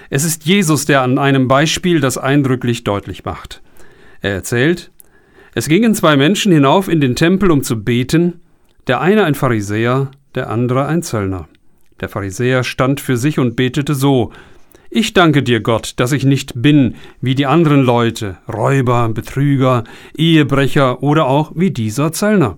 Es 0.09 0.25
ist 0.25 0.47
Jesus, 0.47 0.87
der 0.87 1.03
an 1.03 1.19
einem 1.19 1.47
Beispiel 1.47 2.01
das 2.01 2.17
eindrücklich 2.17 2.83
deutlich 2.83 3.27
macht. 3.27 3.61
Er 4.23 4.33
erzählt, 4.33 4.91
es 5.55 5.69
gingen 5.69 5.95
zwei 5.95 6.17
Menschen 6.17 6.51
hinauf 6.51 6.89
in 6.89 7.03
den 7.03 7.15
Tempel, 7.15 7.51
um 7.51 7.63
zu 7.63 7.85
beten, 7.85 8.41
der 8.87 9.03
eine 9.03 9.25
ein 9.25 9.35
Pharisäer, 9.35 10.13
der 10.35 10.49
andere 10.49 10.87
ein 10.87 11.03
Zöllner. 11.03 11.47
Der 12.01 12.09
Pharisäer 12.09 12.65
stand 12.65 13.03
für 13.03 13.19
sich 13.19 13.39
und 13.39 13.55
betete 13.55 13.95
so, 13.95 14.33
ich 14.89 15.13
danke 15.13 15.43
dir, 15.43 15.61
Gott, 15.61 15.93
dass 15.97 16.13
ich 16.13 16.25
nicht 16.25 16.55
bin 16.63 16.95
wie 17.21 17.35
die 17.35 17.45
anderen 17.45 17.83
Leute, 17.83 18.39
Räuber, 18.51 19.11
Betrüger, 19.11 19.85
Ehebrecher 20.17 21.03
oder 21.03 21.27
auch 21.27 21.53
wie 21.55 21.71
dieser 21.71 22.13
Zöllner. 22.13 22.57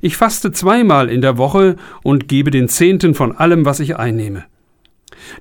Ich 0.00 0.16
faste 0.16 0.52
zweimal 0.52 1.10
in 1.10 1.20
der 1.20 1.36
Woche 1.36 1.76
und 2.02 2.28
gebe 2.28 2.50
den 2.50 2.68
Zehnten 2.68 3.14
von 3.14 3.32
allem, 3.32 3.64
was 3.64 3.80
ich 3.80 3.96
einnehme. 3.96 4.44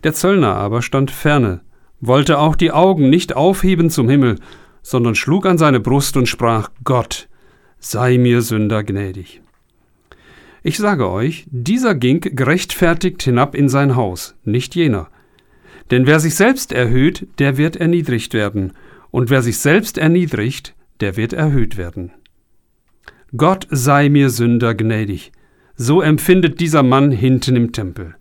Der 0.03 0.13
Zöllner 0.13 0.55
aber 0.55 0.81
stand 0.81 1.11
ferne, 1.11 1.61
wollte 2.01 2.39
auch 2.39 2.55
die 2.55 2.71
Augen 2.71 3.09
nicht 3.09 3.35
aufheben 3.35 3.89
zum 3.89 4.09
Himmel, 4.09 4.35
sondern 4.81 5.15
schlug 5.15 5.45
an 5.45 5.57
seine 5.57 5.79
Brust 5.79 6.17
und 6.17 6.27
sprach 6.27 6.69
Gott, 6.83 7.27
sei 7.79 8.17
mir 8.17 8.41
Sünder 8.41 8.83
gnädig. 8.83 9.41
Ich 10.61 10.77
sage 10.77 11.09
euch, 11.09 11.45
dieser 11.49 11.95
ging 11.95 12.19
gerechtfertigt 12.19 13.23
hinab 13.23 13.55
in 13.55 13.69
sein 13.69 13.95
Haus, 13.95 14.35
nicht 14.43 14.75
jener. 14.75 15.07
Denn 15.89 16.05
wer 16.05 16.19
sich 16.19 16.35
selbst 16.35 16.73
erhöht, 16.73 17.27
der 17.39 17.57
wird 17.57 17.77
erniedrigt 17.77 18.33
werden, 18.33 18.73
und 19.11 19.29
wer 19.29 19.41
sich 19.41 19.57
selbst 19.57 19.97
erniedrigt, 19.97 20.75
der 20.99 21.15
wird 21.17 21.33
erhöht 21.33 21.77
werden. 21.77 22.11
Gott 23.37 23.67
sei 23.69 24.09
mir 24.09 24.29
Sünder 24.29 24.73
gnädig. 24.73 25.31
So 25.75 26.01
empfindet 26.01 26.59
dieser 26.59 26.83
Mann 26.83 27.11
hinten 27.11 27.55
im 27.55 27.71
Tempel. 27.71 28.15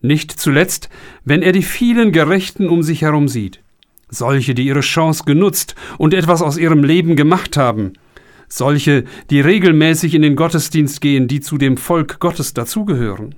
Nicht 0.00 0.32
zuletzt, 0.32 0.88
wenn 1.24 1.42
er 1.42 1.52
die 1.52 1.62
vielen 1.62 2.12
Gerechten 2.12 2.68
um 2.68 2.82
sich 2.82 3.02
herum 3.02 3.28
sieht. 3.28 3.62
Solche, 4.08 4.54
die 4.54 4.66
ihre 4.66 4.80
Chance 4.80 5.24
genutzt 5.24 5.74
und 5.96 6.12
etwas 6.12 6.42
aus 6.42 6.56
ihrem 6.56 6.82
Leben 6.82 7.14
gemacht 7.14 7.56
haben. 7.56 7.92
Solche, 8.48 9.04
die 9.30 9.40
regelmäßig 9.40 10.14
in 10.14 10.22
den 10.22 10.34
Gottesdienst 10.34 11.00
gehen, 11.00 11.28
die 11.28 11.40
zu 11.40 11.58
dem 11.58 11.76
Volk 11.76 12.18
Gottes 12.18 12.54
dazugehören. 12.54 13.34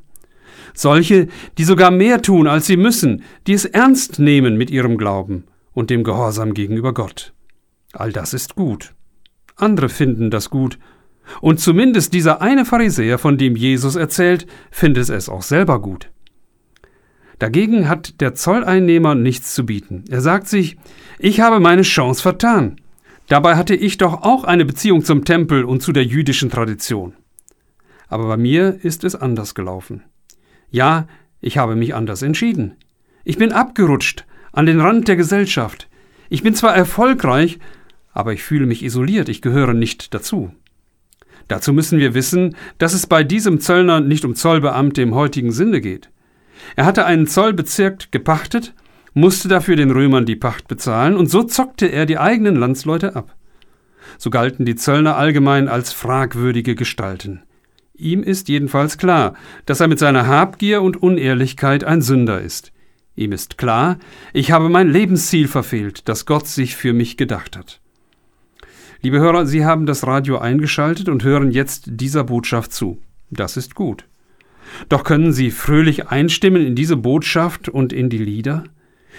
Solche, 0.72 1.26
die 1.58 1.64
sogar 1.64 1.90
mehr 1.90 2.22
tun, 2.22 2.46
als 2.46 2.66
sie 2.66 2.76
müssen, 2.76 3.24
die 3.46 3.54
es 3.54 3.64
ernst 3.64 4.18
nehmen 4.18 4.56
mit 4.56 4.70
ihrem 4.70 4.96
Glauben 4.96 5.44
und 5.72 5.90
dem 5.90 6.04
Gehorsam 6.04 6.54
gegenüber 6.54 6.94
Gott. 6.94 7.32
All 7.92 8.12
das 8.12 8.32
ist 8.32 8.54
gut. 8.54 8.94
Andere 9.56 9.88
finden 9.88 10.30
das 10.30 10.48
gut 10.48 10.78
und 11.40 11.60
zumindest 11.60 12.12
dieser 12.12 12.40
eine 12.42 12.64
Pharisäer, 12.64 13.18
von 13.18 13.38
dem 13.38 13.56
Jesus 13.56 13.96
erzählt, 13.96 14.46
findet 14.70 15.08
es 15.08 15.28
auch 15.28 15.42
selber 15.42 15.80
gut. 15.80 16.10
Dagegen 17.38 17.88
hat 17.88 18.20
der 18.20 18.34
Zolleinnehmer 18.34 19.14
nichts 19.14 19.54
zu 19.54 19.64
bieten. 19.64 20.04
Er 20.10 20.20
sagt 20.20 20.46
sich, 20.46 20.76
ich 21.18 21.40
habe 21.40 21.58
meine 21.58 21.82
Chance 21.82 22.20
vertan. 22.20 22.76
Dabei 23.28 23.56
hatte 23.56 23.74
ich 23.74 23.96
doch 23.96 24.22
auch 24.22 24.44
eine 24.44 24.64
Beziehung 24.64 25.04
zum 25.04 25.24
Tempel 25.24 25.64
und 25.64 25.82
zu 25.82 25.92
der 25.92 26.04
jüdischen 26.04 26.50
Tradition. 26.50 27.14
Aber 28.08 28.26
bei 28.26 28.36
mir 28.36 28.78
ist 28.82 29.04
es 29.04 29.14
anders 29.14 29.54
gelaufen. 29.54 30.02
Ja, 30.70 31.06
ich 31.40 31.56
habe 31.56 31.76
mich 31.76 31.94
anders 31.94 32.22
entschieden. 32.22 32.74
Ich 33.24 33.38
bin 33.38 33.52
abgerutscht 33.52 34.26
an 34.52 34.66
den 34.66 34.80
Rand 34.80 35.08
der 35.08 35.16
Gesellschaft. 35.16 35.88
Ich 36.28 36.42
bin 36.42 36.54
zwar 36.54 36.74
erfolgreich, 36.74 37.58
aber 38.12 38.32
ich 38.32 38.42
fühle 38.42 38.66
mich 38.66 38.82
isoliert, 38.84 39.28
ich 39.28 39.42
gehöre 39.42 39.74
nicht 39.74 40.12
dazu. 40.12 40.52
Dazu 41.50 41.72
müssen 41.72 41.98
wir 41.98 42.14
wissen, 42.14 42.54
dass 42.78 42.94
es 42.94 43.08
bei 43.08 43.24
diesem 43.24 43.58
Zöllner 43.58 43.98
nicht 43.98 44.24
um 44.24 44.36
Zollbeamte 44.36 45.02
im 45.02 45.16
heutigen 45.16 45.50
Sinne 45.50 45.80
geht. 45.80 46.08
Er 46.76 46.84
hatte 46.84 47.04
einen 47.06 47.26
Zollbezirk 47.26 48.12
gepachtet, 48.12 48.72
musste 49.14 49.48
dafür 49.48 49.74
den 49.74 49.90
Römern 49.90 50.26
die 50.26 50.36
Pacht 50.36 50.68
bezahlen, 50.68 51.16
und 51.16 51.28
so 51.28 51.42
zockte 51.42 51.86
er 51.86 52.06
die 52.06 52.18
eigenen 52.18 52.54
Landsleute 52.54 53.16
ab. 53.16 53.34
So 54.16 54.30
galten 54.30 54.64
die 54.64 54.76
Zöllner 54.76 55.16
allgemein 55.16 55.66
als 55.66 55.92
fragwürdige 55.92 56.76
Gestalten. 56.76 57.42
Ihm 57.94 58.22
ist 58.22 58.48
jedenfalls 58.48 58.96
klar, 58.96 59.34
dass 59.66 59.80
er 59.80 59.88
mit 59.88 59.98
seiner 59.98 60.28
Habgier 60.28 60.82
und 60.82 61.02
Unehrlichkeit 61.02 61.82
ein 61.82 62.00
Sünder 62.00 62.40
ist. 62.40 62.70
Ihm 63.16 63.32
ist 63.32 63.58
klar, 63.58 63.98
ich 64.32 64.52
habe 64.52 64.68
mein 64.68 64.88
Lebensziel 64.88 65.48
verfehlt, 65.48 66.08
das 66.08 66.26
Gott 66.26 66.46
sich 66.46 66.76
für 66.76 66.92
mich 66.92 67.16
gedacht 67.16 67.56
hat. 67.56 67.80
Liebe 69.02 69.18
Hörer, 69.18 69.46
Sie 69.46 69.64
haben 69.64 69.86
das 69.86 70.06
Radio 70.06 70.36
eingeschaltet 70.36 71.08
und 71.08 71.24
hören 71.24 71.50
jetzt 71.50 71.84
dieser 71.86 72.24
Botschaft 72.24 72.74
zu. 72.74 72.98
Das 73.30 73.56
ist 73.56 73.74
gut. 73.74 74.04
Doch 74.90 75.04
können 75.04 75.32
Sie 75.32 75.50
fröhlich 75.50 76.08
einstimmen 76.08 76.66
in 76.66 76.74
diese 76.74 76.98
Botschaft 76.98 77.70
und 77.70 77.94
in 77.94 78.10
die 78.10 78.18
Lieder? 78.18 78.64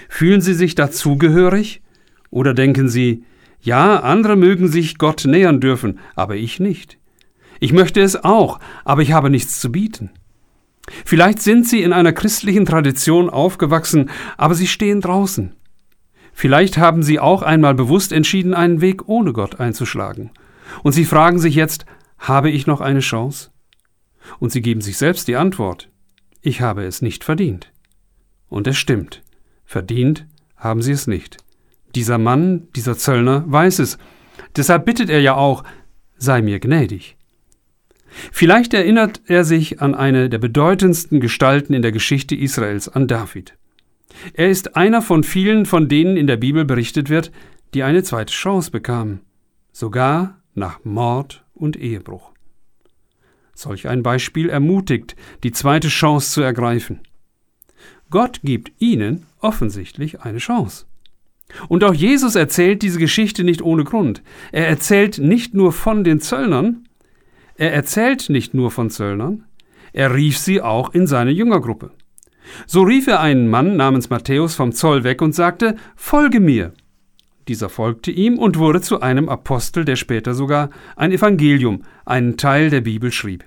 Fühlen 0.07 0.39
Sie 0.39 0.53
sich 0.53 0.75
dazugehörig? 0.75 1.81
Oder 2.29 2.53
denken 2.53 2.89
Sie, 2.89 3.23
ja, 3.59 3.99
andere 4.01 4.35
mögen 4.35 4.67
sich 4.67 4.99
Gott 4.99 5.25
nähern 5.25 5.59
dürfen, 5.59 5.97
aber 6.15 6.35
ich 6.35 6.59
nicht. 6.59 6.99
Ich 7.59 7.73
möchte 7.73 8.01
es 8.01 8.23
auch, 8.23 8.59
aber 8.85 9.01
ich 9.01 9.13
habe 9.13 9.31
nichts 9.31 9.59
zu 9.59 9.71
bieten. 9.71 10.11
Vielleicht 11.05 11.41
sind 11.41 11.67
Sie 11.67 11.81
in 11.81 11.91
einer 11.91 12.13
christlichen 12.13 12.65
Tradition 12.65 13.31
aufgewachsen, 13.31 14.11
aber 14.37 14.53
Sie 14.53 14.67
stehen 14.67 15.01
draußen. 15.01 15.53
Vielleicht 16.33 16.77
haben 16.77 17.03
Sie 17.03 17.19
auch 17.19 17.41
einmal 17.41 17.75
bewusst 17.75 18.11
entschieden, 18.11 18.53
einen 18.53 18.81
Weg 18.81 19.07
ohne 19.07 19.33
Gott 19.33 19.59
einzuschlagen. 19.59 20.31
Und 20.83 20.93
Sie 20.93 21.05
fragen 21.05 21.39
sich 21.39 21.55
jetzt, 21.55 21.85
habe 22.17 22.49
ich 22.49 22.67
noch 22.67 22.81
eine 22.81 23.01
Chance? 23.01 23.51
Und 24.39 24.51
Sie 24.51 24.61
geben 24.61 24.81
sich 24.81 24.97
selbst 24.97 25.27
die 25.27 25.35
Antwort, 25.35 25.89
ich 26.41 26.61
habe 26.61 26.83
es 26.83 27.01
nicht 27.01 27.23
verdient. 27.23 27.71
Und 28.47 28.67
es 28.67 28.77
stimmt, 28.77 29.23
verdient 29.65 30.27
haben 30.55 30.81
Sie 30.81 30.91
es 30.91 31.07
nicht. 31.07 31.37
Dieser 31.95 32.17
Mann, 32.17 32.67
dieser 32.75 32.97
Zöllner 32.97 33.43
weiß 33.47 33.79
es. 33.79 33.97
Deshalb 34.55 34.85
bittet 34.85 35.09
er 35.09 35.21
ja 35.21 35.35
auch, 35.35 35.63
sei 36.17 36.41
mir 36.41 36.59
gnädig. 36.59 37.17
Vielleicht 38.31 38.73
erinnert 38.73 39.21
er 39.25 39.43
sich 39.45 39.81
an 39.81 39.95
eine 39.95 40.29
der 40.29 40.37
bedeutendsten 40.37 41.19
Gestalten 41.19 41.73
in 41.73 41.81
der 41.81 41.91
Geschichte 41.91 42.35
Israels, 42.35 42.89
an 42.89 43.07
David. 43.07 43.53
Er 44.33 44.49
ist 44.49 44.75
einer 44.75 45.01
von 45.01 45.23
vielen, 45.23 45.65
von 45.65 45.87
denen 45.87 46.17
in 46.17 46.27
der 46.27 46.37
Bibel 46.37 46.65
berichtet 46.65 47.09
wird, 47.09 47.31
die 47.73 47.83
eine 47.83 48.03
zweite 48.03 48.33
Chance 48.33 48.71
bekamen, 48.71 49.21
sogar 49.71 50.41
nach 50.53 50.83
Mord 50.83 51.45
und 51.53 51.77
Ehebruch. 51.77 52.31
Solch 53.53 53.87
ein 53.87 54.03
Beispiel 54.03 54.49
ermutigt, 54.49 55.15
die 55.43 55.51
zweite 55.51 55.87
Chance 55.87 56.31
zu 56.31 56.41
ergreifen. 56.41 57.01
Gott 58.09 58.41
gibt 58.43 58.71
ihnen 58.79 59.25
offensichtlich 59.39 60.21
eine 60.21 60.39
Chance. 60.39 60.85
Und 61.67 61.83
auch 61.83 61.93
Jesus 61.93 62.35
erzählt 62.35 62.81
diese 62.81 62.99
Geschichte 62.99 63.43
nicht 63.43 63.61
ohne 63.61 63.83
Grund. 63.83 64.21
Er 64.51 64.67
erzählt 64.67 65.17
nicht 65.17 65.53
nur 65.53 65.73
von 65.73 66.03
den 66.03 66.19
Zöllnern, 66.19 66.87
er 67.55 67.73
erzählt 67.73 68.29
nicht 68.29 68.53
nur 68.53 68.71
von 68.71 68.89
Zöllnern, 68.89 69.45
er 69.93 70.15
rief 70.15 70.37
sie 70.37 70.61
auch 70.61 70.93
in 70.93 71.07
seine 71.07 71.31
Jüngergruppe. 71.31 71.91
So 72.65 72.81
rief 72.81 73.07
er 73.07 73.19
einen 73.19 73.49
Mann 73.49 73.75
namens 73.77 74.09
Matthäus 74.09 74.55
vom 74.55 74.71
Zoll 74.71 75.03
weg 75.03 75.21
und 75.21 75.33
sagte, 75.33 75.75
Folge 75.95 76.39
mir. 76.39 76.73
Dieser 77.47 77.69
folgte 77.69 78.11
ihm 78.11 78.37
und 78.37 78.57
wurde 78.57 78.81
zu 78.81 79.01
einem 79.01 79.27
Apostel, 79.27 79.85
der 79.85 79.95
später 79.95 80.33
sogar 80.33 80.69
ein 80.95 81.11
Evangelium, 81.11 81.83
einen 82.05 82.37
Teil 82.37 82.69
der 82.69 82.81
Bibel 82.81 83.11
schrieb. 83.11 83.43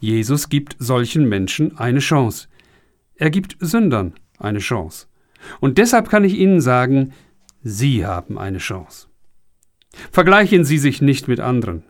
Jesus 0.00 0.48
gibt 0.48 0.76
solchen 0.78 1.28
Menschen 1.28 1.76
eine 1.78 1.98
Chance. 1.98 2.48
Er 3.16 3.30
gibt 3.30 3.56
Sündern 3.60 4.14
eine 4.38 4.60
Chance. 4.60 5.06
Und 5.60 5.78
deshalb 5.78 6.08
kann 6.08 6.24
ich 6.24 6.34
Ihnen 6.34 6.60
sagen, 6.60 7.12
Sie 7.62 8.06
haben 8.06 8.38
eine 8.38 8.58
Chance. 8.58 9.08
Vergleichen 10.12 10.64
Sie 10.64 10.78
sich 10.78 11.02
nicht 11.02 11.26
mit 11.28 11.40
anderen. 11.40 11.82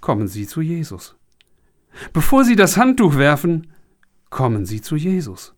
Kommen 0.00 0.28
Sie 0.28 0.46
zu 0.46 0.60
Jesus. 0.60 1.16
Bevor 2.12 2.44
Sie 2.44 2.54
das 2.54 2.76
Handtuch 2.76 3.16
werfen, 3.16 3.72
kommen 4.30 4.66
Sie 4.66 4.80
zu 4.80 4.94
Jesus. 4.94 5.54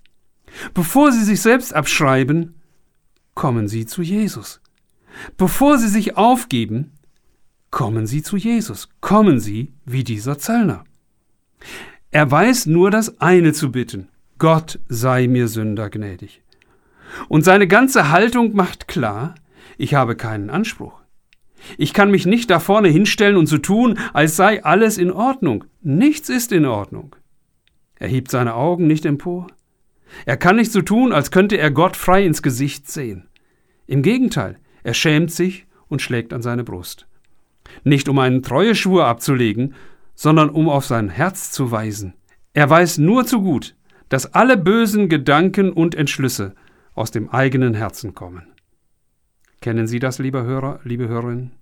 Bevor 0.74 1.12
Sie 1.12 1.24
sich 1.24 1.40
selbst 1.40 1.74
abschreiben, 1.74 2.54
kommen 3.34 3.68
Sie 3.68 3.86
zu 3.86 4.02
Jesus. 4.02 4.60
Bevor 5.36 5.78
Sie 5.78 5.88
sich 5.88 6.16
aufgeben, 6.16 6.92
kommen 7.70 8.06
Sie 8.06 8.22
zu 8.22 8.36
Jesus. 8.36 8.88
Kommen 9.00 9.40
Sie 9.40 9.72
wie 9.84 10.04
dieser 10.04 10.38
Zöllner. 10.38 10.84
Er 12.10 12.30
weiß 12.30 12.66
nur 12.66 12.90
das 12.90 13.20
eine 13.20 13.52
zu 13.52 13.70
bitten. 13.70 14.08
Gott 14.38 14.80
sei 14.88 15.28
mir 15.28 15.48
Sünder 15.48 15.90
gnädig. 15.90 16.42
Und 17.28 17.44
seine 17.44 17.68
ganze 17.68 18.10
Haltung 18.10 18.54
macht 18.54 18.88
klar, 18.88 19.34
ich 19.78 19.94
habe 19.94 20.16
keinen 20.16 20.50
Anspruch. 20.50 21.00
Ich 21.76 21.92
kann 21.92 22.10
mich 22.10 22.26
nicht 22.26 22.50
da 22.50 22.58
vorne 22.58 22.88
hinstellen 22.88 23.36
und 23.36 23.46
so 23.46 23.58
tun, 23.58 23.98
als 24.12 24.36
sei 24.36 24.64
alles 24.64 24.98
in 24.98 25.10
Ordnung. 25.10 25.64
Nichts 25.82 26.28
ist 26.28 26.52
in 26.52 26.64
Ordnung. 26.64 27.16
Er 27.96 28.08
hebt 28.08 28.30
seine 28.30 28.54
Augen 28.54 28.86
nicht 28.86 29.04
empor. 29.04 29.46
Er 30.26 30.36
kann 30.36 30.56
nicht 30.56 30.72
so 30.72 30.82
tun, 30.82 31.12
als 31.12 31.30
könnte 31.30 31.56
er 31.56 31.70
Gott 31.70 31.96
frei 31.96 32.24
ins 32.24 32.42
Gesicht 32.42 32.90
sehen. 32.90 33.28
Im 33.86 34.02
Gegenteil, 34.02 34.58
er 34.82 34.94
schämt 34.94 35.30
sich 35.30 35.66
und 35.88 36.02
schlägt 36.02 36.32
an 36.32 36.42
seine 36.42 36.64
Brust. 36.64 37.06
Nicht 37.84 38.08
um 38.08 38.18
einen 38.18 38.42
Treueschwur 38.42 39.06
abzulegen, 39.06 39.74
sondern 40.14 40.50
um 40.50 40.68
auf 40.68 40.84
sein 40.84 41.08
Herz 41.08 41.50
zu 41.50 41.70
weisen. 41.70 42.14
Er 42.52 42.68
weiß 42.68 42.98
nur 42.98 43.26
zu 43.26 43.42
gut, 43.42 43.76
dass 44.08 44.34
alle 44.34 44.56
bösen 44.56 45.08
Gedanken 45.08 45.72
und 45.72 45.94
Entschlüsse 45.94 46.54
aus 46.94 47.10
dem 47.10 47.30
eigenen 47.30 47.74
Herzen 47.74 48.14
kommen. 48.14 48.46
Kennen 49.60 49.86
Sie 49.86 49.98
das, 49.98 50.18
liebe 50.18 50.42
Hörer, 50.42 50.80
liebe 50.84 51.08
Hörerinnen? 51.08 51.52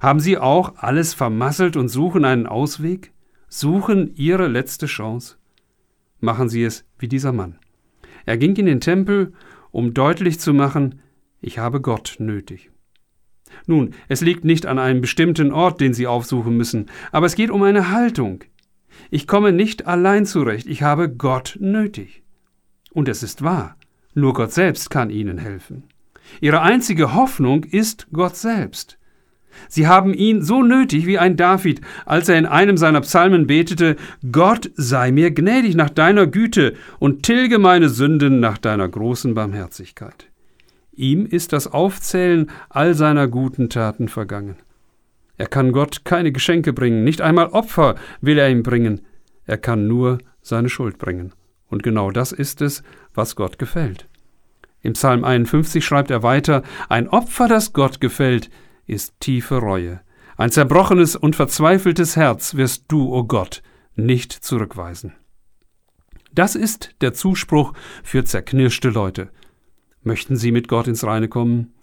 Haben 0.00 0.20
Sie 0.20 0.38
auch 0.38 0.74
alles 0.76 1.12
vermasselt 1.14 1.76
und 1.76 1.88
suchen 1.88 2.24
einen 2.24 2.46
Ausweg? 2.46 3.12
Suchen 3.48 4.14
Ihre 4.14 4.48
letzte 4.48 4.86
Chance? 4.86 5.36
Machen 6.20 6.48
Sie 6.48 6.62
es 6.62 6.84
wie 6.98 7.08
dieser 7.08 7.32
Mann. 7.32 7.58
Er 8.26 8.36
ging 8.36 8.56
in 8.56 8.66
den 8.66 8.80
Tempel, 8.80 9.32
um 9.70 9.94
deutlich 9.94 10.38
zu 10.38 10.52
machen, 10.54 11.00
ich 11.40 11.58
habe 11.58 11.80
Gott 11.80 12.16
nötig. 12.18 12.70
Nun, 13.66 13.94
es 14.08 14.20
liegt 14.20 14.44
nicht 14.44 14.66
an 14.66 14.78
einem 14.78 15.00
bestimmten 15.00 15.52
Ort, 15.52 15.80
den 15.80 15.94
Sie 15.94 16.06
aufsuchen 16.06 16.56
müssen, 16.56 16.86
aber 17.10 17.26
es 17.26 17.34
geht 17.34 17.50
um 17.50 17.62
eine 17.62 17.90
Haltung. 17.90 18.44
Ich 19.10 19.26
komme 19.26 19.52
nicht 19.52 19.86
allein 19.86 20.26
zurecht, 20.26 20.66
ich 20.66 20.82
habe 20.82 21.08
Gott 21.10 21.56
nötig. 21.60 22.22
Und 22.92 23.08
es 23.08 23.22
ist 23.22 23.42
wahr, 23.42 23.76
nur 24.14 24.34
Gott 24.34 24.52
selbst 24.52 24.90
kann 24.90 25.10
Ihnen 25.10 25.38
helfen. 25.38 25.84
Ihre 26.40 26.62
einzige 26.62 27.14
Hoffnung 27.14 27.64
ist 27.64 28.06
Gott 28.12 28.36
selbst. 28.36 28.98
Sie 29.68 29.86
haben 29.86 30.14
ihn 30.14 30.42
so 30.42 30.62
nötig 30.62 31.06
wie 31.06 31.18
ein 31.18 31.36
David, 31.36 31.80
als 32.06 32.28
er 32.28 32.38
in 32.38 32.46
einem 32.46 32.76
seiner 32.76 33.00
Psalmen 33.00 33.46
betete, 33.46 33.96
Gott 34.30 34.70
sei 34.74 35.12
mir 35.12 35.30
gnädig 35.30 35.74
nach 35.74 35.90
deiner 35.90 36.26
Güte 36.26 36.74
und 36.98 37.22
tilge 37.22 37.58
meine 37.58 37.88
Sünden 37.88 38.40
nach 38.40 38.58
deiner 38.58 38.88
großen 38.88 39.34
Barmherzigkeit. 39.34 40.26
Ihm 40.94 41.26
ist 41.26 41.52
das 41.52 41.72
Aufzählen 41.72 42.50
all 42.68 42.94
seiner 42.94 43.28
guten 43.28 43.70
Taten 43.70 44.08
vergangen. 44.08 44.56
Er 45.38 45.46
kann 45.46 45.72
Gott 45.72 46.04
keine 46.04 46.32
Geschenke 46.32 46.72
bringen, 46.72 47.04
nicht 47.04 47.20
einmal 47.20 47.48
Opfer 47.48 47.96
will 48.20 48.38
er 48.38 48.50
ihm 48.50 48.62
bringen, 48.62 49.00
er 49.46 49.58
kann 49.58 49.88
nur 49.88 50.18
seine 50.42 50.68
Schuld 50.68 50.98
bringen. 50.98 51.32
Und 51.68 51.82
genau 51.82 52.10
das 52.10 52.32
ist 52.32 52.60
es, 52.60 52.82
was 53.14 53.34
Gott 53.34 53.58
gefällt. 53.58 54.06
Im 54.82 54.92
Psalm 54.94 55.24
51 55.24 55.84
schreibt 55.84 56.10
er 56.10 56.22
weiter, 56.22 56.62
ein 56.88 57.08
Opfer, 57.08 57.48
das 57.48 57.72
Gott 57.72 58.00
gefällt, 58.00 58.50
ist 58.86 59.18
tiefe 59.20 59.56
Reue. 59.56 60.00
Ein 60.36 60.50
zerbrochenes 60.50 61.16
und 61.16 61.36
verzweifeltes 61.36 62.16
Herz 62.16 62.54
wirst 62.54 62.84
du, 62.88 63.12
o 63.12 63.18
oh 63.18 63.24
Gott, 63.24 63.62
nicht 63.94 64.32
zurückweisen. 64.32 65.14
Das 66.34 66.54
ist 66.54 66.94
der 67.00 67.12
Zuspruch 67.12 67.74
für 68.02 68.24
zerknirschte 68.24 68.88
Leute. 68.88 69.30
Möchten 70.02 70.36
sie 70.36 70.50
mit 70.50 70.68
Gott 70.68 70.88
ins 70.88 71.04
Reine 71.04 71.28
kommen? 71.28 71.74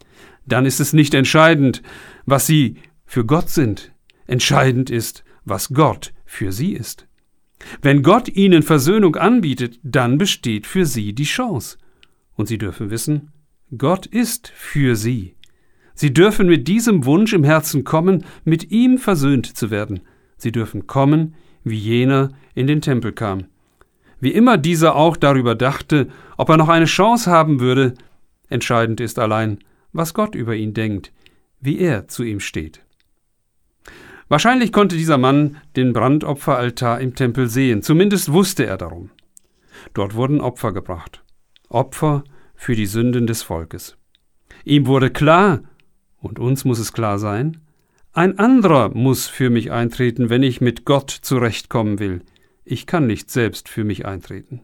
Dann 0.45 0.65
ist 0.65 0.79
es 0.79 0.93
nicht 0.93 1.13
entscheidend, 1.13 1.83
was 2.25 2.47
sie 2.47 2.77
für 3.05 3.25
Gott 3.25 3.49
sind. 3.49 3.93
Entscheidend 4.25 4.89
ist, 4.89 5.23
was 5.45 5.69
Gott 5.69 6.13
für 6.25 6.51
sie 6.51 6.73
ist. 6.73 7.07
Wenn 7.81 8.03
Gott 8.03 8.29
ihnen 8.29 8.63
Versöhnung 8.63 9.15
anbietet, 9.15 9.79
dann 9.83 10.17
besteht 10.17 10.65
für 10.65 10.85
sie 10.85 11.13
die 11.13 11.23
Chance. 11.23 11.77
Und 12.35 12.47
sie 12.47 12.57
dürfen 12.57 12.89
wissen, 12.89 13.31
Gott 13.77 14.05
ist 14.05 14.47
für 14.55 14.95
sie. 14.95 15.35
Sie 15.99 16.13
dürfen 16.13 16.47
mit 16.47 16.69
diesem 16.69 17.03
Wunsch 17.03 17.33
im 17.33 17.43
Herzen 17.43 17.83
kommen, 17.83 18.23
mit 18.45 18.71
ihm 18.71 18.99
versöhnt 18.99 19.45
zu 19.45 19.69
werden. 19.69 19.99
Sie 20.37 20.53
dürfen 20.53 20.87
kommen, 20.87 21.35
wie 21.65 21.75
jener 21.75 22.29
in 22.55 22.67
den 22.67 22.79
Tempel 22.79 23.11
kam. 23.11 23.47
Wie 24.21 24.31
immer 24.31 24.57
dieser 24.57 24.95
auch 24.95 25.17
darüber 25.17 25.55
dachte, 25.55 26.07
ob 26.37 26.47
er 26.47 26.55
noch 26.55 26.69
eine 26.69 26.85
Chance 26.85 27.29
haben 27.29 27.59
würde, 27.59 27.95
entscheidend 28.47 29.01
ist 29.01 29.19
allein, 29.19 29.59
was 29.91 30.13
Gott 30.13 30.35
über 30.35 30.55
ihn 30.55 30.73
denkt, 30.73 31.11
wie 31.59 31.79
er 31.79 32.07
zu 32.07 32.23
ihm 32.23 32.39
steht. 32.39 32.79
Wahrscheinlich 34.29 34.71
konnte 34.71 34.95
dieser 34.95 35.17
Mann 35.17 35.57
den 35.75 35.91
Brandopferaltar 35.91 37.01
im 37.01 37.13
Tempel 37.13 37.49
sehen, 37.49 37.81
zumindest 37.81 38.31
wusste 38.31 38.65
er 38.65 38.77
darum. 38.77 39.09
Dort 39.93 40.13
wurden 40.13 40.39
Opfer 40.39 40.71
gebracht. 40.71 41.25
Opfer 41.67 42.23
für 42.55 42.77
die 42.77 42.85
Sünden 42.85 43.27
des 43.27 43.43
Volkes. 43.43 43.97
Ihm 44.63 44.87
wurde 44.87 45.09
klar, 45.09 45.59
und 46.19 46.39
uns 46.39 46.65
muss 46.65 46.79
es 46.79 46.93
klar 46.93 47.19
sein, 47.19 47.61
ein 48.13 48.39
anderer 48.39 48.89
muss 48.89 49.27
für 49.27 49.49
mich 49.49 49.71
eintreten, 49.71 50.29
wenn 50.29 50.43
ich 50.43 50.61
mit 50.61 50.83
Gott 50.83 51.09
zurechtkommen 51.09 51.99
will. 51.99 52.21
Ich 52.65 52.85
kann 52.85 53.07
nicht 53.07 53.29
selbst 53.29 53.69
für 53.69 53.83
mich 53.83 54.05
eintreten. 54.05 54.61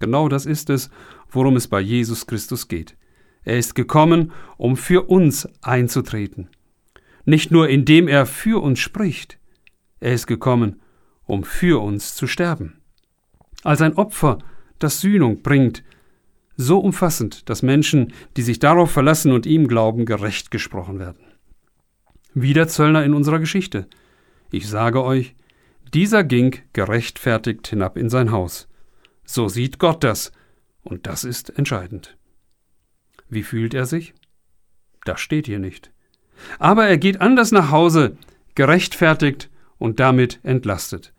Genau 0.00 0.28
das 0.28 0.46
ist 0.46 0.70
es, 0.70 0.90
worum 1.30 1.56
es 1.56 1.68
bei 1.68 1.80
Jesus 1.80 2.26
Christus 2.26 2.68
geht. 2.68 2.96
Er 3.42 3.58
ist 3.58 3.74
gekommen, 3.74 4.32
um 4.56 4.76
für 4.76 5.08
uns 5.08 5.48
einzutreten. 5.62 6.48
Nicht 7.24 7.50
nur 7.50 7.68
indem 7.68 8.08
er 8.08 8.26
für 8.26 8.62
uns 8.62 8.78
spricht, 8.78 9.38
er 10.00 10.12
ist 10.12 10.26
gekommen, 10.26 10.80
um 11.24 11.44
für 11.44 11.82
uns 11.82 12.14
zu 12.14 12.26
sterben. 12.26 12.80
Als 13.64 13.82
ein 13.82 13.94
Opfer, 13.94 14.38
das 14.78 15.00
Sühnung 15.00 15.42
bringt, 15.42 15.82
so 16.58 16.80
umfassend, 16.80 17.48
dass 17.48 17.62
Menschen, 17.62 18.12
die 18.36 18.42
sich 18.42 18.58
darauf 18.58 18.90
verlassen 18.90 19.32
und 19.32 19.46
ihm 19.46 19.68
glauben, 19.68 20.04
gerecht 20.04 20.50
gesprochen 20.50 20.98
werden. 20.98 21.24
Wie 22.34 22.52
der 22.52 22.68
Zöllner 22.68 23.04
in 23.04 23.14
unserer 23.14 23.38
Geschichte. 23.38 23.86
Ich 24.50 24.68
sage 24.68 25.02
euch, 25.02 25.34
dieser 25.94 26.24
ging 26.24 26.56
gerechtfertigt 26.72 27.68
hinab 27.68 27.96
in 27.96 28.10
sein 28.10 28.32
Haus. 28.32 28.68
So 29.24 29.48
sieht 29.48 29.78
Gott 29.78 30.02
das, 30.02 30.32
und 30.82 31.06
das 31.06 31.22
ist 31.22 31.56
entscheidend. 31.56 32.16
Wie 33.28 33.44
fühlt 33.44 33.72
er 33.72 33.86
sich? 33.86 34.12
Das 35.04 35.20
steht 35.20 35.46
hier 35.46 35.60
nicht. 35.60 35.92
Aber 36.58 36.86
er 36.86 36.98
geht 36.98 37.20
anders 37.20 37.52
nach 37.52 37.70
Hause, 37.70 38.16
gerechtfertigt 38.56 39.48
und 39.78 40.00
damit 40.00 40.40
entlastet. 40.42 41.12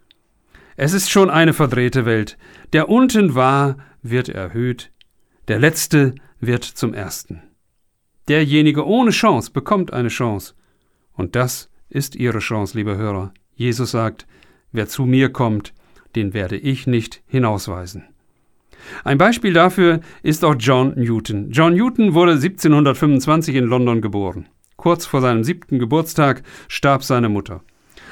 Es 0.76 0.94
ist 0.94 1.10
schon 1.10 1.30
eine 1.30 1.54
verdrehte 1.54 2.06
Welt. 2.06 2.38
Der 2.74 2.90
unten 2.90 3.36
war, 3.36 3.78
wird 4.02 4.30
erhöht, 4.30 4.92
der 5.50 5.58
Letzte 5.58 6.14
wird 6.40 6.64
zum 6.64 6.94
Ersten. 6.94 7.42
Derjenige 8.28 8.86
ohne 8.86 9.10
Chance 9.10 9.50
bekommt 9.52 9.92
eine 9.92 10.10
Chance. 10.10 10.54
Und 11.14 11.36
das 11.36 11.72
ist 11.90 12.16
Ihre 12.16 12.38
Chance, 12.38 12.78
liebe 12.78 12.96
Hörer. 12.96 13.34
Jesus 13.56 13.90
sagt, 13.92 14.28
wer 14.72 14.88
zu 14.88 15.06
mir 15.06 15.30
kommt, 15.30 15.74
den 16.16 16.36
werde 16.36 16.56
ich 16.56 16.86
nicht 16.86 17.24
hinausweisen. 17.26 18.04
Ein 19.04 19.18
Beispiel 19.18 19.52
dafür 19.52 20.02
ist 20.22 20.46
auch 20.46 20.56
John 20.58 20.94
Newton. 20.96 21.50
John 21.50 21.74
Newton 21.74 22.14
wurde 22.14 22.34
1725 22.34 23.56
in 23.56 23.66
London 23.66 24.02
geboren. 24.02 24.48
Kurz 24.78 25.08
vor 25.08 25.22
seinem 25.22 25.44
siebten 25.44 25.80
Geburtstag 25.80 26.44
starb 26.68 27.04
seine 27.04 27.28
Mutter. 27.28 27.64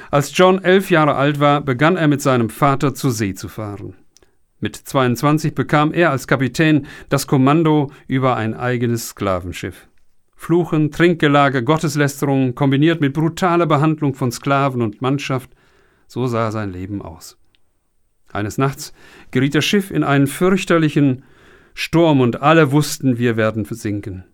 Als 0.10 0.36
John 0.36 0.64
elf 0.64 0.90
Jahre 0.90 1.14
alt 1.14 1.40
war, 1.40 1.62
begann 1.62 1.98
er 1.98 2.08
mit 2.08 2.22
seinem 2.22 2.50
Vater 2.50 2.96
zur 2.96 3.12
See 3.12 3.36
zu 3.36 3.48
fahren. 3.48 3.94
Mit 4.60 4.76
22 4.76 5.54
bekam 5.54 5.94
er 5.94 6.10
als 6.10 6.28
Kapitän 6.28 6.88
das 7.10 7.28
Kommando 7.28 7.92
über 8.08 8.36
ein 8.36 8.56
eigenes 8.56 9.10
Sklavenschiff. 9.10 9.88
Fluchen, 10.36 10.92
Trinkgelage, 10.92 11.64
Gotteslästerung 11.64 12.56
kombiniert 12.56 13.00
mit 13.00 13.14
brutaler 13.14 13.68
Behandlung 13.68 14.16
von 14.16 14.32
Sklaven 14.32 14.82
und 14.82 15.02
Mannschaft, 15.02 15.52
so 16.08 16.26
sah 16.26 16.52
sein 16.52 16.72
Leben 16.72 17.02
aus. 17.02 17.38
Eines 18.32 18.58
Nachts 18.58 18.94
geriet 19.32 19.56
das 19.56 19.66
Schiff 19.66 19.92
in 19.92 20.04
einen 20.04 20.28
fürchterlichen 20.28 21.24
Sturm 21.74 22.22
und 22.22 22.42
alle 22.42 22.72
wussten, 22.72 23.20
wir 23.20 23.38
werden 23.38 23.66
versinken. 23.66 24.26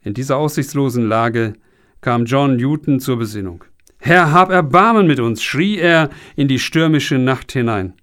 In 0.00 0.14
dieser 0.14 0.38
aussichtslosen 0.38 1.06
Lage 1.06 1.54
kam 2.00 2.24
John 2.24 2.56
Newton 2.56 3.00
zur 3.00 3.18
Besinnung. 3.18 3.64
Herr, 3.98 4.32
hab 4.32 4.50
Erbarmen 4.50 5.06
mit 5.06 5.20
uns, 5.20 5.42
schrie 5.42 5.78
er 5.78 6.10
in 6.36 6.48
die 6.48 6.58
stürmische 6.58 7.18
Nacht 7.18 7.52
hinein. 7.52 7.94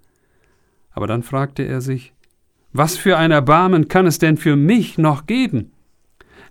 Aber 0.91 1.07
dann 1.07 1.23
fragte 1.23 1.63
er 1.63 1.81
sich, 1.81 2.13
was 2.73 2.97
für 2.97 3.17
ein 3.17 3.31
Erbarmen 3.31 3.87
kann 3.87 4.07
es 4.07 4.17
denn 4.17 4.37
für 4.37 4.55
mich 4.55 4.97
noch 4.97 5.25
geben? 5.25 5.71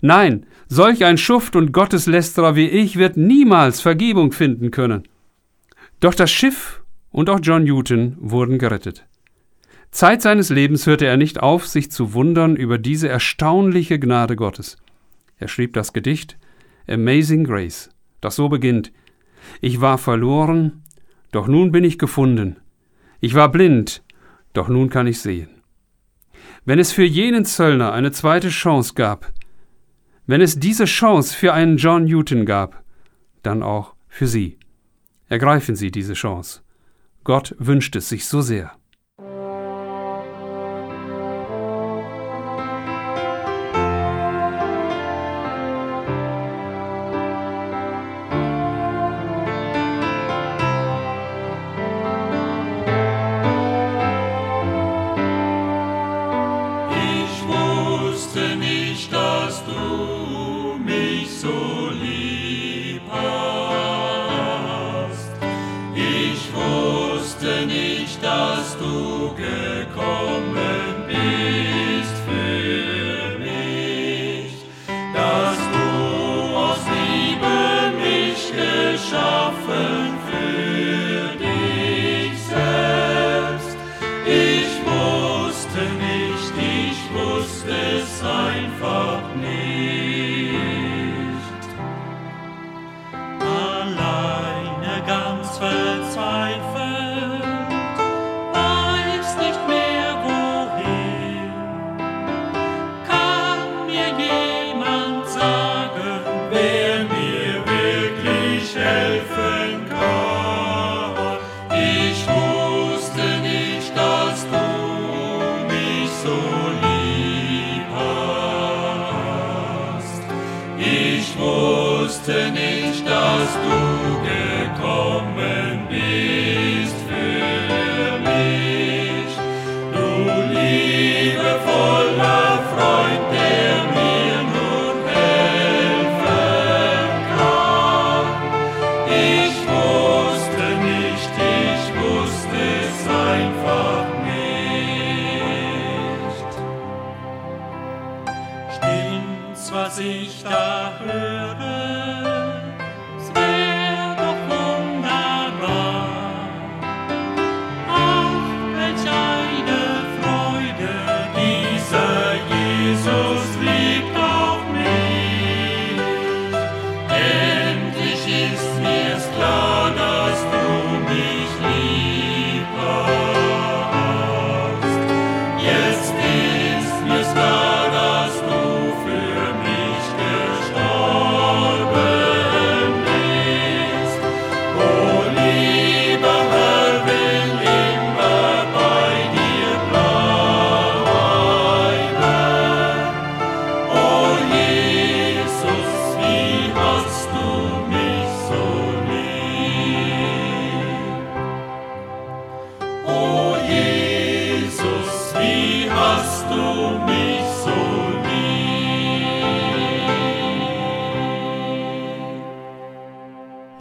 Nein, 0.01 0.47
solch 0.69 1.05
ein 1.05 1.19
Schuft 1.19 1.57
und 1.57 1.73
Gotteslästerer 1.73 2.57
wie 2.57 2.69
ich 2.69 2.97
wird 2.97 3.17
niemals 3.17 3.81
Vergebung 3.81 4.33
finden 4.33 4.71
können. 4.71 5.05
Doch 6.01 6.15
das 6.15 6.31
Schiff 6.31 6.83
und 7.11 7.29
auch 7.29 7.41
John 7.43 7.65
Newton 7.65 8.17
wurden 8.19 8.59
gerettet. 8.59 9.07
Zeit 9.91 10.23
seines 10.23 10.51
Lebens 10.51 10.87
hörte 10.87 11.07
er 11.07 11.17
nicht 11.17 11.43
auf, 11.43 11.67
sich 11.67 11.91
zu 11.91 12.15
wundern 12.15 12.57
über 12.57 12.79
diese 12.79 13.09
erstaunliche 13.09 13.99
Gnade 13.99 14.37
Gottes. 14.37 14.77
Er 15.39 15.49
schrieb 15.49 15.73
das 15.73 15.93
Gedicht 15.93 16.39
Amazing 16.89 17.45
Grace, 17.45 17.91
das 18.21 18.37
so 18.37 18.49
beginnt 18.49 18.93
Ich 19.61 19.81
war 19.81 19.99
verloren, 19.99 20.83
doch 21.33 21.49
nun 21.49 21.73
bin 21.73 21.85
ich 21.85 21.99
gefunden. 21.99 22.57
Ich 23.21 23.35
war 23.35 23.51
blind, 23.51 24.03
doch 24.52 24.69
nun 24.69 24.90
kann 24.90 25.07
ich 25.07 25.21
sehen. 25.21 25.62
Wenn 26.64 26.78
es 26.78 26.92
für 26.92 27.04
jenen 27.04 27.45
Zöllner 27.45 27.92
eine 27.92 28.12
zweite 28.12 28.49
Chance 28.49 28.95
gab, 28.95 29.33
wenn 30.26 30.40
es 30.40 30.59
diese 30.59 30.85
Chance 30.85 31.37
für 31.37 31.52
einen 31.52 31.76
John 31.76 32.04
Newton 32.04 32.47
gab, 32.47 32.85
dann 33.42 33.62
auch 33.62 33.95
für 34.09 34.26
Sie. 34.26 34.59
Ergreifen 35.28 35.76
Sie 35.76 35.90
diese 35.90 36.14
Chance. 36.14 36.61
Gott 37.25 37.54
wünscht 37.59 37.97
es 37.97 38.09
sich 38.09 38.26
so 38.26 38.40
sehr. 38.40 38.73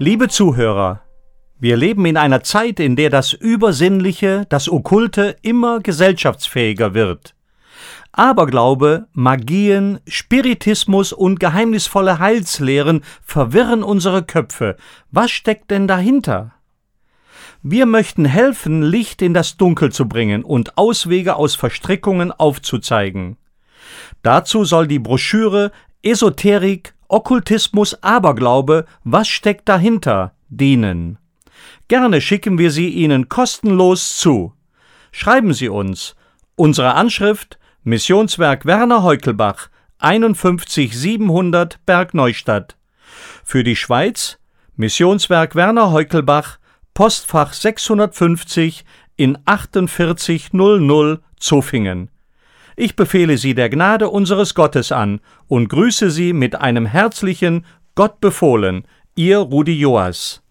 Liebe 0.02 0.30
Zuhörer, 0.30 1.02
wir 1.60 1.76
leben 1.76 2.06
in 2.06 2.16
einer 2.16 2.42
Zeit, 2.42 2.80
in 2.80 2.96
der 2.96 3.10
das 3.10 3.34
Übersinnliche, 3.34 4.46
das 4.48 4.70
Okkulte 4.70 5.36
immer 5.42 5.82
gesellschaftsfähiger 5.82 6.94
wird. 6.94 7.36
Aberglaube, 8.14 9.08
Magien, 9.12 10.00
Spiritismus 10.08 11.12
und 11.12 11.42
geheimnisvolle 11.42 12.18
Heilslehren 12.18 13.02
verwirren 13.22 13.84
unsere 13.84 14.24
Köpfe. 14.24 14.78
Was 15.12 15.32
steckt 15.32 15.70
denn 15.70 15.86
dahinter? 15.86 16.54
Wir 17.62 17.86
möchten 17.86 18.24
helfen, 18.24 18.82
Licht 18.82 19.22
in 19.22 19.34
das 19.34 19.58
Dunkel 19.58 19.92
zu 19.92 20.08
bringen 20.08 20.46
und 20.46 20.78
Auswege 20.78 21.36
aus 21.36 21.56
Verstrickungen 21.56 22.32
aufzuzeigen. 22.32 23.36
Dazu 24.24 24.64
soll 24.64 24.88
die 24.88 25.00
Broschüre 25.00 25.74
Esoterik 26.02 26.94
Okkultismus, 27.10 28.04
Aberglaube, 28.04 28.86
was 29.04 29.28
steckt 29.28 29.68
dahinter, 29.68 30.34
dienen. 30.48 31.18
Gerne 31.88 32.22
schicken 32.22 32.60
wir 32.60 32.70
sie 32.70 32.90
Ihnen 32.90 33.30
kostenlos 33.30 34.18
zu. 34.18 34.54
Schreiben 35.12 35.54
Sie 35.54 35.70
uns. 35.70 36.16
Unsere 36.56 36.94
Anschrift 36.94 37.58
Missionswerk 37.84 38.66
Werner 38.66 39.02
Heukelbach 39.02 39.70
51700 39.98 41.84
Bergneustadt. 41.86 42.78
Für 43.44 43.64
die 43.64 43.76
Schweiz 43.76 44.38
Missionswerk 44.76 45.56
Werner 45.56 45.92
Heukelbach 45.92 46.60
Postfach 46.94 47.54
650 47.54 48.86
in 49.16 49.38
4800 49.46 51.22
Zofingen. 51.40 52.12
Ich 52.82 52.96
befehle 52.96 53.38
Sie 53.38 53.56
der 53.56 53.70
Gnade 53.70 54.10
unseres 54.10 54.56
Gottes 54.56 54.94
an 54.94 55.20
und 55.50 55.68
grüße 55.68 56.10
Sie 56.10 56.32
mit 56.32 56.56
einem 56.56 56.86
herzlichen 56.86 57.66
Gott 57.94 58.22
befohlen, 58.22 58.88
Ihr 59.18 59.40
Rudi 59.40 59.78
Joas. 59.78 60.42